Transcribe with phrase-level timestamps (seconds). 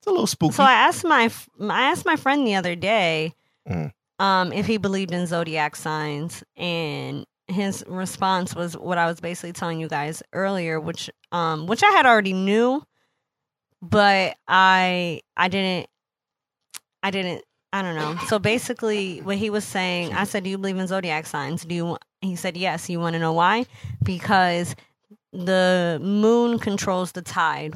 [0.00, 0.54] It's a little spooky.
[0.54, 1.30] So I asked my
[1.60, 3.34] I asked my friend the other day
[3.68, 3.92] Mm.
[4.18, 9.52] um, if he believed in zodiac signs, and his response was what I was basically
[9.52, 12.82] telling you guys earlier, which um, which I had already knew,
[13.82, 15.88] but I I didn't
[17.02, 18.16] I didn't I don't know.
[18.26, 21.74] So basically, what he was saying, I said, "Do you believe in zodiac signs?" Do
[21.74, 21.98] you?
[22.22, 23.66] He said, "Yes." You want to know why?
[24.02, 24.74] Because
[25.32, 27.74] the moon controls the tide.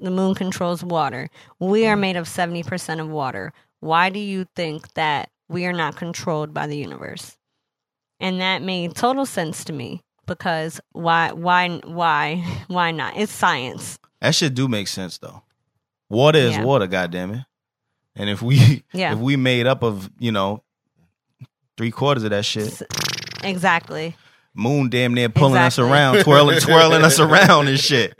[0.00, 1.30] The moon controls water.
[1.58, 3.52] We are made of 70% of water.
[3.80, 7.36] Why do you think that we are not controlled by the universe?
[8.20, 12.36] And that made total sense to me because why why why
[12.68, 13.16] why not?
[13.16, 13.98] It's science.
[14.20, 15.42] that shit do make sense though.
[16.08, 16.64] Water is Yeah.
[16.64, 17.44] water, goddamn it.
[18.14, 19.12] And if we Yeah.
[19.12, 20.62] if we made up of you know
[21.76, 22.80] three quarters of that shit,
[23.44, 24.16] Exactly.
[24.54, 28.15] moon damn near pulling us around, twirling twirling us around and shit.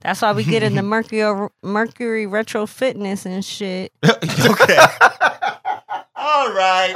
[0.00, 3.92] That's why we get in the Mercury Mercury retro fitness and shit.
[4.04, 4.78] okay.
[6.16, 6.94] All right.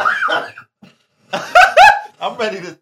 [2.21, 2.79] I'm ready to.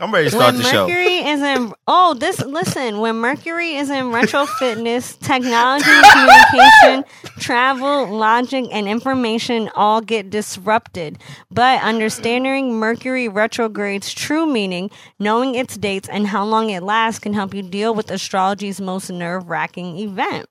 [0.00, 0.86] I'm ready to start when the show.
[0.86, 7.04] Mercury is in oh this listen when Mercury is in retro fitness, technology, communication,
[7.38, 11.18] travel, logic, and information all get disrupted.
[11.50, 17.32] But understanding Mercury retrograde's true meaning, knowing its dates, and how long it lasts can
[17.32, 20.46] help you deal with astrology's most nerve wracking event.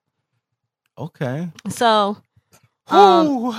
[0.97, 1.49] Okay.
[1.69, 2.17] So
[2.87, 3.55] um,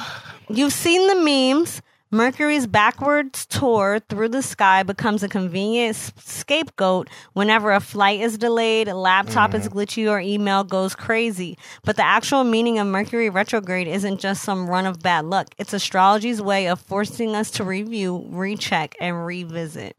[0.49, 1.83] You've seen the memes.
[2.11, 8.89] Mercury's backwards tour through the sky becomes a convenient scapegoat whenever a flight is delayed,
[8.89, 9.79] a laptop is mm-hmm.
[9.79, 11.59] glitchy, or email goes crazy.
[11.85, 15.49] But the actual meaning of Mercury retrograde isn't just some run of bad luck.
[15.59, 19.95] It's astrology's way of forcing us to review, recheck, and revisit.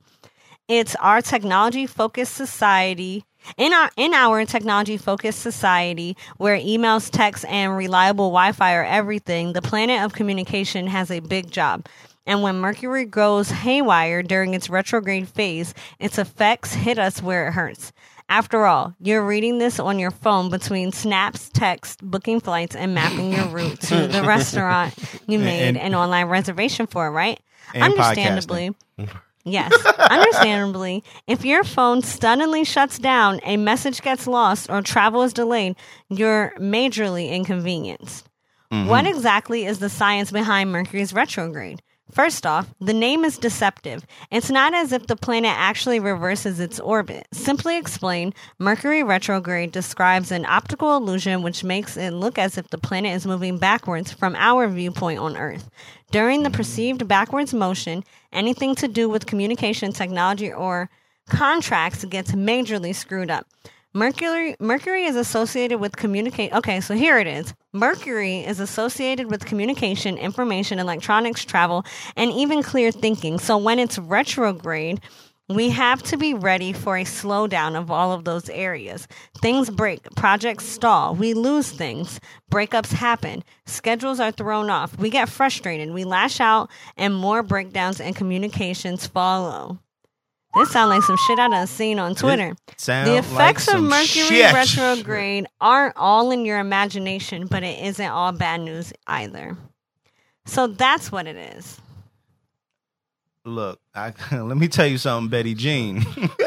[0.69, 3.25] It's our technology focused society.
[3.57, 9.53] In our in our technology focused society where emails, texts, and reliable Wi-Fi are everything,
[9.53, 11.87] the planet of communication has a big job.
[12.27, 17.53] And when Mercury goes haywire during its retrograde phase, its effects hit us where it
[17.53, 17.91] hurts.
[18.27, 23.33] After all, you're reading this on your phone between snaps, text, booking flights, and mapping
[23.33, 24.93] your route to the restaurant
[25.27, 27.39] you made And- an online reservation for, right?
[27.73, 28.75] And Understandably.
[29.49, 29.73] Yes,
[30.11, 35.75] understandably, if your phone suddenly shuts down, a message gets lost, or travel is delayed,
[36.09, 38.27] you're majorly inconvenienced.
[38.69, 39.07] What mm-hmm.
[39.07, 41.81] exactly is the science behind Mercury's retrograde?
[42.11, 44.05] First off, the name is deceptive.
[44.31, 47.27] It's not as if the planet actually reverses its orbit.
[47.31, 52.79] Simply explained, Mercury retrograde describes an optical illusion which makes it look as if the
[52.79, 55.69] planet is moving backwards from our viewpoint on Earth.
[56.09, 58.03] During the perceived backwards motion,
[58.33, 60.89] anything to do with communication technology or
[61.29, 63.45] contracts gets majorly screwed up.
[63.95, 66.53] Mercury Mercury is associated with communicate.
[66.53, 67.55] Okay, so here it is.
[67.73, 71.83] Mercury is associated with communication, information, electronics, travel,
[72.15, 73.39] and even clear thinking.
[73.39, 75.01] So when it's retrograde,
[75.47, 79.07] we have to be ready for a slowdown of all of those areas.
[79.41, 82.19] Things break, projects stall, we lose things,
[82.51, 87.99] breakups happen, schedules are thrown off, we get frustrated, we lash out, and more breakdowns
[87.99, 89.79] and communications follow.
[90.59, 92.53] This sounds like some shit I done seen on Twitter.
[92.85, 94.53] The like effects of Mercury shit.
[94.53, 99.55] retrograde aren't all in your imagination, but it isn't all bad news either.
[100.45, 101.79] So that's what it is.
[103.45, 105.99] Look, I, let me tell you something, Betty Jean.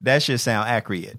[0.00, 1.18] that should sound accurate.